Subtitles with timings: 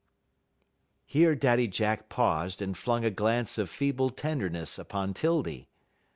[1.05, 5.69] Here Daddy Jack paused and flung a glance of feeble tenderness upon 'Tildy.